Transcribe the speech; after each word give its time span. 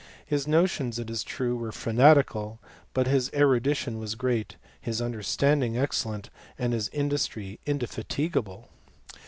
His 0.25 0.47
notions, 0.47 0.97
kis 1.05 1.23
truCy 1.23 1.55
were 1.55 1.71
fanatical; 1.71 2.57
but 2.91 3.05
his 3.05 3.29
erudition 3.35 3.99
was 3.99 4.15
great, 4.15 4.55
Ul 4.87 4.95
understanding 4.99 5.77
excellent, 5.77 6.31
and 6.57 6.73
his 6.73 6.89
industry 6.89 7.59
indefati 7.67 8.31
|tHe. 8.31 8.65